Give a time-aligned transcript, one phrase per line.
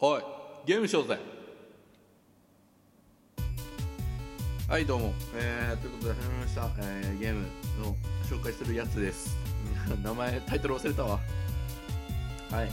[0.00, 0.22] おい。
[0.66, 1.16] ゲームしようぜ。
[4.68, 7.42] はいどうも、えー、ということで始めました、えー、ゲーム
[7.80, 7.94] の
[8.28, 9.36] 紹介するやつです。
[10.02, 11.20] 名前タイトル忘れたわ。
[12.50, 12.68] はい、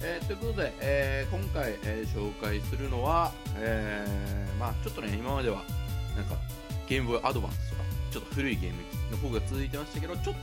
[0.00, 5.62] えー、ということで、えー、今回、えー、紹介するのは、えー、まあちょっとね今までは
[6.16, 6.36] なんか
[6.88, 10.34] ゲームボーイアドバンスとかちょっと古いゲーム機の方が続いてましたけどちょっ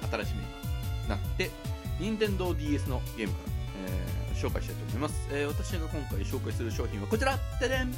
[0.00, 1.50] と新しめになって
[1.98, 3.52] 任天堂 d s のゲームから、
[3.88, 7.38] えー紹介したいと思います、えー私が今回紹介する商品はこちら。
[7.60, 7.92] ででん。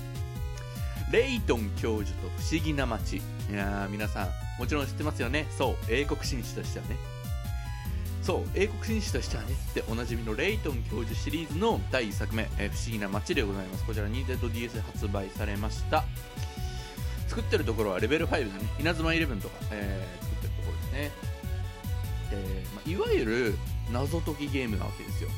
[1.12, 3.19] レイトン教授と不思議な街。
[3.19, 3.21] い
[3.53, 5.47] やー皆さんもちろん知ってますよね。
[5.57, 6.97] そう英国紳士としてはね。
[8.23, 13.84] そう英国紳士としてはねっておなじみのレイトン教授シリーズの第1作目、えー不思議な街でございます。
[13.84, 16.05] こちら 2ZDS で発売されました。
[17.29, 21.11] 作ってるところはレベル5だね稲妻11とか、えー作ってるところですね。
[22.31, 23.55] で、まあ、いわゆる
[23.91, 25.31] 謎解きゲームなわけですよ。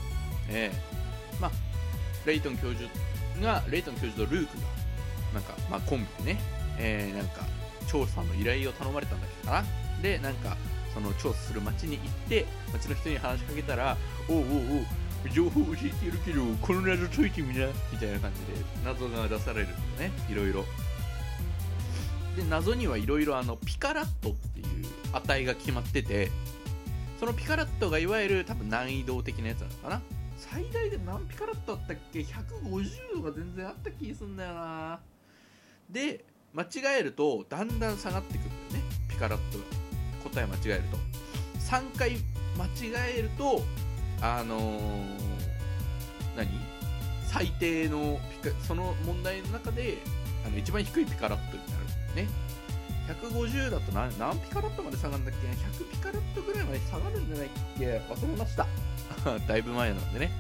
[0.49, 1.51] えーまあ
[2.27, 2.89] レイトン教授
[3.43, 4.63] がレイトン教授とルークが
[5.35, 6.41] なんか、まあ、コンビでね、
[6.79, 7.45] えーなんか
[7.87, 9.65] 調査の依頼を頼まれたんだっけかな。
[10.03, 10.57] でなんか
[10.95, 13.97] その調査する町に行って町の人に話しかけたら
[14.29, 14.87] 「おうおうおう
[15.33, 20.13] 情報教えてるけどこの謎解いてみな」みたいな感じで謎が出されるんだよね。
[20.31, 20.65] いろいろ。
[22.37, 24.67] で謎にはいろいろあのピカラットっていう
[25.13, 26.31] 値が決まってて
[27.21, 30.03] そのピカラットがいわゆる多分難易度的なやつなのかな。
[30.37, 35.01] 最大で何ピカラットあったっけ？150が全然あった気すんだよな。
[35.91, 36.67] で間違
[37.01, 38.91] えるとだんだん下がってくるんだよね。
[39.09, 39.65] ピカラットが
[40.31, 40.99] 答え間違えると。
[41.61, 42.13] 3回
[42.57, 42.71] 間違
[43.19, 43.63] えると
[44.21, 45.15] あのー
[46.37, 46.49] 何？
[47.27, 49.99] 最低のピカその問題の中で
[50.47, 52.33] あの一番低いピカラットになるんだよね
[53.09, 54.17] 150だと何？
[54.19, 55.47] 何ピカラットまで下がるんだっけ
[55.85, 57.87] ？100ピカラットぐらいまで下がるんじゃないっけ？
[57.87, 58.67] 忘れました。
[59.47, 60.31] だいぶ前なんでね。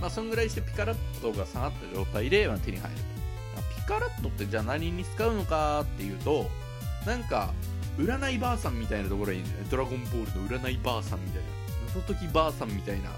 [0.00, 2.96] まあそんぐらいしてピカラットが下がった状態で、まあ、手に入る。
[2.96, 3.02] と
[3.80, 6.50] ピカラットってじゃあ何に使うのかっていうと
[7.06, 7.54] なんか
[7.98, 11.48] 占いばあさんみたいなところにねドラゴンボールの占いばあさんみたいな。
[11.94, 13.10] 謎解きばあさんみたいな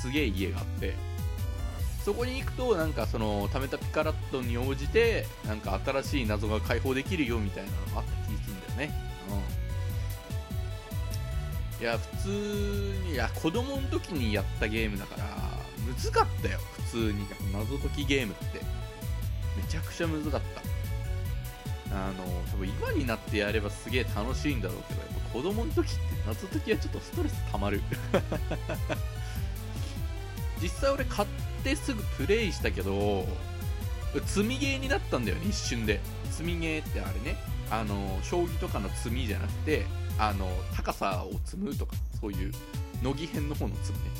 [0.00, 0.94] すげえ家があって。
[2.04, 8.94] そこに行くとなんかその貯めたピカラットに応じてなんか新しい謎が解放できるよみたいなのがあった気がするんだよね。
[9.30, 9.61] うん。
[11.82, 12.28] いや普通
[13.08, 15.24] にいや子供の時にやったゲームだから
[15.84, 17.26] 難かったよ普通に。
[17.52, 18.60] 謎解きゲームって。
[19.56, 20.40] めちゃくちゃ難かっ
[21.90, 21.96] た。
[21.96, 22.22] あの
[22.52, 27.82] 多分今になってやればすげえ楽しいんだろうけどやっぱ子供の時って謎解きはちょっとストレス溜まる。
[30.62, 31.28] 実際俺買っ
[31.64, 33.26] てすぐプレイしたけど
[34.24, 35.98] 積みゲーになったんだよね一瞬で。
[36.30, 37.36] 積みゲーってあれね。
[37.72, 39.84] あの将棋とかの積みじゃなくて
[40.18, 42.52] あの高さを積むとかそういう
[43.02, 44.10] 乃木編の方の積むね。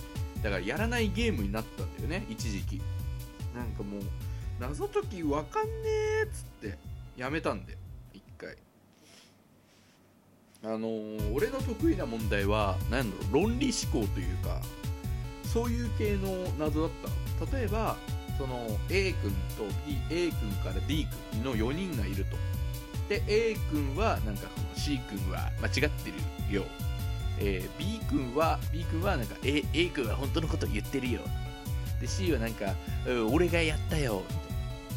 [0.42, 2.80] だからやらないゲームになったんだよね一時期。
[3.54, 4.02] なんかもう
[4.58, 5.70] 謎解きわかんね
[6.22, 6.78] えっつって
[7.16, 7.78] やめたんだよ
[8.12, 8.56] 一回。
[10.64, 14.60] あのー俺の得意な問題は何だろう論理思考というか
[15.44, 16.90] そういう系の謎だっ
[17.40, 17.96] た例えば
[18.38, 22.36] その A 君と D A 君から D 君の4人がいると。
[23.12, 26.10] で A 君はなんか C 君は間違って
[26.48, 26.64] るよ、
[27.38, 31.20] えー B 君は B 君はなんか A, A 君は本当のこと言ってるよ。
[32.00, 32.74] で C はなんか
[33.30, 34.22] 俺がやったよ。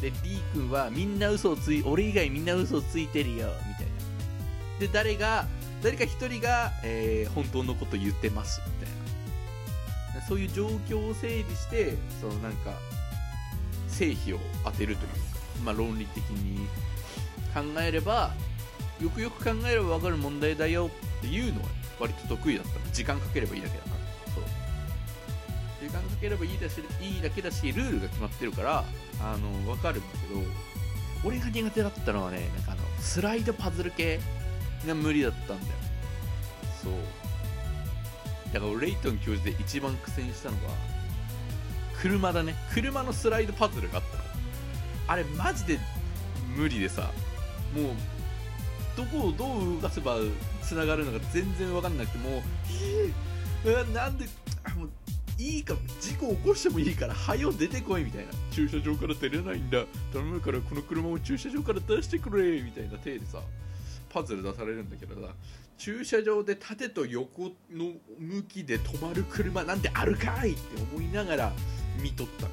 [0.00, 3.48] たいなで D 君はみんな嘘をつい俺以外みんな嘘をついてるよ。
[3.68, 3.92] みたいな。
[4.80, 5.46] で誰が
[5.82, 8.62] 誰か一人が、えー本当のこと言ってます。
[8.66, 10.26] みたいな。
[10.26, 12.72] そういう状況を整理してそのなんか
[13.88, 15.16] 成否を当てるというか、
[15.66, 16.66] まあ、論理的に
[17.56, 18.32] 考えれば
[19.00, 21.68] よくよく考えれば分かる問題だよっていうのは
[21.98, 22.78] 割と得意だった。
[22.78, 23.90] の時間かければいいだけだか
[24.26, 24.32] ら。
[24.34, 24.44] そう。
[25.80, 28.84] 時間かければいいだしいいだけだしルールが決まってるから
[29.22, 30.40] あの分かるんだけど
[31.24, 34.20] 俺が苦手だったのはねなんかあのスライドパズル系
[34.86, 35.60] が無理だったんだよ。
[36.82, 36.92] そう。
[38.52, 40.68] だから俺レイトン教授で一番苦戦したのが
[42.00, 42.54] 車だね。
[42.74, 44.22] 車のスライドパズルがあったの。
[45.08, 45.78] あれマジで
[46.54, 47.10] 無理でさ。
[47.74, 47.94] もう
[48.96, 50.16] どこをどう動かせば
[50.62, 52.42] 繋がるのか全然分かんなくてもう
[53.64, 54.24] え、なんで
[54.76, 54.90] もう
[55.38, 55.74] いいか？
[56.00, 59.84] 事故起こしてもいいから早よ出てこいみたいな駐車場から出れないんだ。
[60.12, 62.96] 頼むからこの車を駐車場から出してくれみたいな。
[62.96, 63.42] 体でさ
[64.08, 65.34] パズル出されるんだけどさ
[65.76, 70.60] 駐車場で縦と横の向きで止まる車なんてあるかいって
[70.94, 71.52] 思いながら
[72.00, 72.46] 見とった。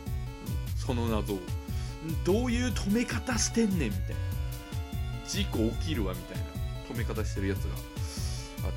[0.75, 1.39] その謎を。
[2.25, 4.15] どういう止め方してんねんみたいな。
[5.33, 6.43] 事故起きるわみたいな
[6.93, 7.75] 止め方してるやつが
[8.65, 8.71] あっ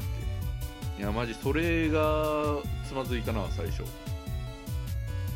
[0.97, 1.03] て。
[1.03, 3.83] いやマジそれがつまずいたな最初。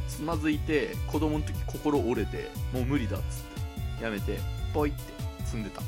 [0.08, 3.26] つまずいて子供の時心折れてもう無理だっつっ
[3.98, 4.04] て。
[4.04, 4.38] やめて
[4.72, 5.00] ポイって
[5.44, 5.82] 積んでた。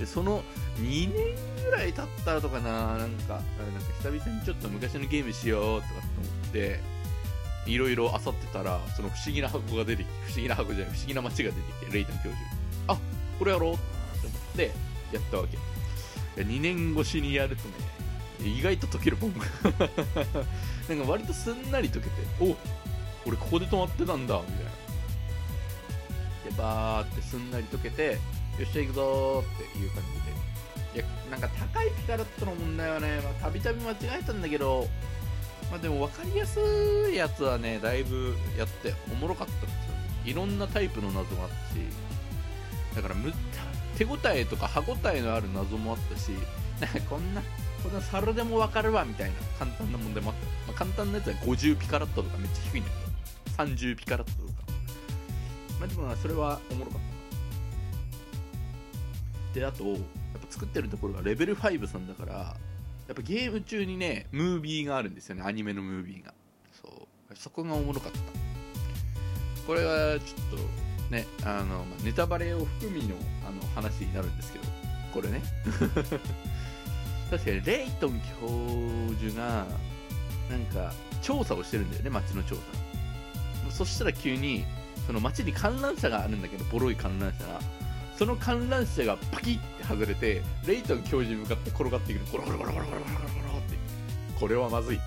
[0.00, 0.42] でその
[0.80, 3.40] 2年ぐらい経ったとかななんかなんか
[4.02, 12.36] 久々にちょっと昔のゲームしようとかって思っていろいろ漁ってたらその不思議な箱が出てきて不思議な箱じゃない不思議な街が出てきてレイトン教授。
[12.88, 12.98] あ
[13.38, 13.93] これやろう
[14.26, 14.72] って思って
[15.12, 16.42] やったわけ。
[16.42, 17.74] 2年越しにやるとね
[18.42, 19.34] 意外と解けるもん。
[20.88, 22.56] なんか割とすんなり解けてお
[23.26, 24.70] 俺ここで止まってたんだみたいな。
[26.44, 28.18] でバーってすんなり解けてよ
[28.68, 30.34] っしゃ行くぞっていう感じで。
[30.94, 34.88] いやなんか高いピカラットの問題はねたびたび間違えたんだけど
[35.68, 36.60] まあでも分かりやす
[37.10, 39.74] いやつはねだいぶやっておもろかったんですよ。
[40.24, 41.80] いろんなタイプの謎もあったし
[42.94, 43.32] だからむ
[43.96, 46.30] 手応えとか歯応えのある謎もあったし
[46.80, 47.42] なんかこんな
[47.82, 52.96] こんな猿でも分かるわみたいな簡単な問題もあった、まあ、簡単なやつは50ピカラットとかめっちゃ低いんだけ
[53.50, 54.54] ど30ピカラットとか。
[55.78, 57.00] まあでもそれはおもろかっ
[59.52, 59.58] た。
[59.58, 59.96] であとやっ
[60.40, 62.56] ぱ作ってるところがレベル5さんだから
[63.06, 65.42] やっぱゲーム中にねムービーがあるんですよね。
[65.44, 66.34] アニメのムービーが。
[66.72, 67.36] そう。
[67.36, 68.18] そこがおもろかった。
[69.66, 73.14] これはちょっとねあの、まあ、ネタバレを含みの
[73.46, 74.64] あの話になるんですけど
[75.12, 75.42] これね。
[77.30, 79.66] 確かにレイトン教授が
[80.50, 80.92] なんか
[81.22, 82.60] 調査をしてるんだよね街の調査。
[83.70, 84.64] そしたら急に
[85.06, 87.60] その街に観覧車があるんだけどボロい観覧車が。
[88.16, 92.32] その観覧車がパキッて外れてレイトン教授に向かって転がっていくの。
[92.32, 93.76] ゴロゴロゴロゴロゴロゴロゴロって。
[94.38, 95.00] これはまずい。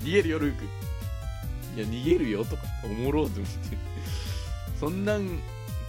[0.00, 0.64] 逃げるよルーク。
[1.76, 3.76] いや逃げるよとかおもろうと思って。
[4.84, 5.40] そんなん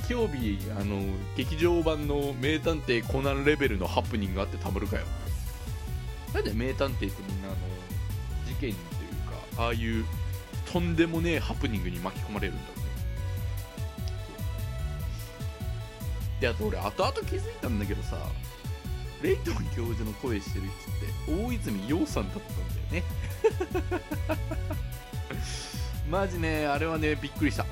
[0.09, 1.01] 今日日あの
[1.35, 5.01] 劇場版の名探偵コナンレベルのハプニングがあってたまるかよ。
[6.33, 7.57] なんで名探偵ってみんなあの
[8.47, 8.75] 事件という
[9.57, 10.05] かああいう
[10.71, 12.85] とんでもねえハプニングに巻き込まれるんだろうね。
[16.39, 18.15] であと俺後々気づいたんだけどさ
[19.21, 20.67] レイトン教授の声してる
[21.25, 23.03] 人って大泉洋さんだったんだよね。
[26.09, 27.65] マジねあれはねびっくりした。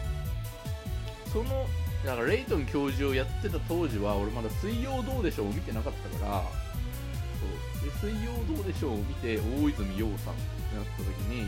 [1.33, 1.67] その
[2.05, 8.09] だからレイトン教授をやってた当時は俺まだ「水曜どうでしょう」を見てなかったからそう。
[8.09, 11.41] で水曜どうでしょうを見て大泉洋さんってなった時に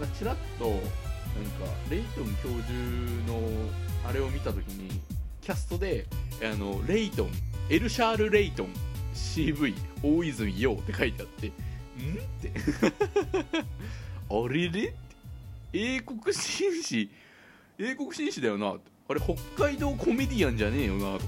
[0.00, 0.80] なんかちらっとなんか
[1.90, 2.72] レイトン教授
[3.30, 3.40] の
[4.08, 5.00] あれを見た時に
[5.42, 6.06] キャストで
[6.42, 7.30] あのレイトン
[7.68, 8.68] エルシャール・レイトン
[9.14, 11.50] CV 大泉洋って書いてあってん？
[11.50, 11.52] っ
[12.42, 12.52] て。
[14.28, 14.88] あれれ？
[14.88, 14.94] って
[15.72, 17.10] 英国紳士？
[17.78, 18.95] 英国紳士だよなって。
[19.08, 19.34] あれ北
[19.66, 21.26] 海道コメディアンじゃねえよなと思って。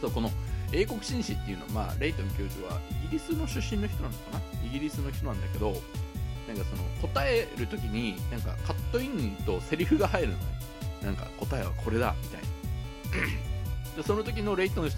[0.00, 0.30] そうこの
[0.72, 4.66] 英国紳士っていうのは、まあ、レイトン教授はイギリスの出身の人なのかな？
[4.66, 5.72] イギリスの人なんだけど
[6.46, 10.44] なんかその答える時になんかカットインとセリフが入るのね。
[11.02, 12.48] なんか答えはこれだみたいな。
[13.96, 14.90] でその時のレイトン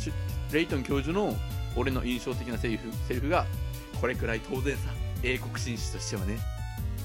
[0.53, 1.37] レイトン教授の
[1.77, 3.47] 俺の印象的なセリフセリフが
[4.01, 4.93] これくらい当然さ
[5.23, 6.39] 英国紳士としてはね。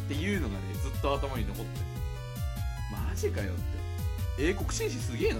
[0.06, 1.95] っていうのがねずっと頭に残ってる
[3.16, 3.56] マジかよっ
[4.38, 4.50] て。
[4.50, 5.40] 英国紳士すげえな。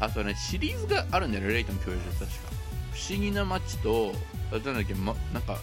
[0.04, 2.26] あとねシリーズがあるんだよねレイトン教授確か。
[2.92, 4.12] 不思議な街と
[4.50, 5.60] なんだっけ、ま、なんか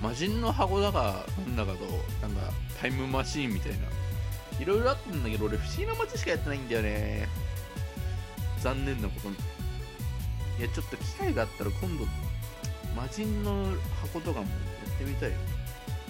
[0.00, 1.84] 魔人の箱だかなんだかと
[2.26, 2.50] なんか
[2.80, 3.78] タイムマシーンみたいな。
[4.58, 7.28] いろいろあったんだけど俺不思議な街しかやってないんだよね。
[8.62, 9.36] 残念なことに。
[10.58, 12.06] いやちょっと機会があったら今度
[12.96, 13.66] 魔人の
[14.00, 14.52] 箱とかもや
[14.94, 15.36] ってみたいよ。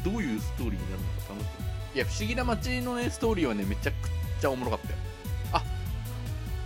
[0.04, 1.96] どういうストーリーになるのか楽しみ。
[1.96, 3.94] いや不思議な街のねストーリーはねめちゃく
[4.40, 4.94] ちゃおもろかったよ。
[5.52, 5.62] あ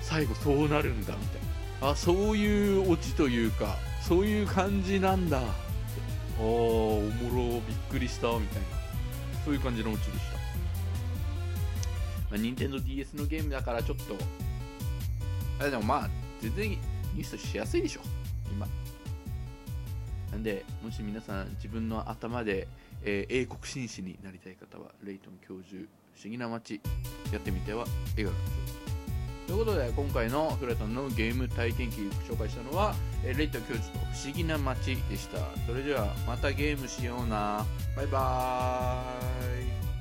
[0.00, 1.40] 最後そうなるんだみたい
[1.80, 1.90] な。
[1.90, 5.38] あそういうオチというかそういう感じなんだ。
[5.38, 5.42] あ
[6.38, 8.68] あおもろびっくりしたみたいな。
[9.44, 10.40] そういう感じのオチでした、ま
[12.34, 14.16] あ、任天堂 d s のゲームだからちょっと。
[15.58, 16.10] あでもまあ
[16.40, 16.78] 全然
[17.14, 18.00] ミスしやすいでしょ
[18.50, 18.66] 今。
[20.30, 22.68] なんでもし皆さん自分の頭で、
[23.04, 25.82] えー英国紳士になりたい方はレイトン教授
[26.14, 26.80] 不思議な街
[27.32, 28.38] やってみてはいかがでしょうか
[29.47, 32.94] ということで今回のフラタンのゲーム体験記紹介したのは、
[33.25, 35.38] えーレイトン教授と不思議な街でした。
[35.66, 37.66] それではまたゲームしような。
[37.97, 39.91] バイバーイ。